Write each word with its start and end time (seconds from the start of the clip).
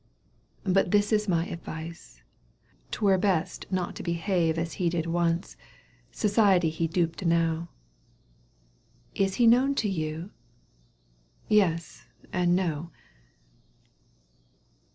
—But 0.77 0.89
this 0.89 1.13
is 1.13 1.27
my 1.29 1.45
advice, 1.45 2.23
Were 2.99 3.19
best 3.19 3.71
Not 3.71 3.95
to 3.97 4.01
behave 4.01 4.57
as 4.57 4.73
he 4.81 4.89
did 4.89 5.05
once— 5.05 5.55
Society 6.11 6.71
he 6.71 6.87
duped 6.87 7.21
enow."" 7.21 7.67
Is 9.27 9.35
he 9.35 9.45
known 9.45 9.75
to 9.75 9.87
you 9.87 10.31
?"—"Yes 11.49 12.07
and 12.33 12.55
No." 12.55 12.89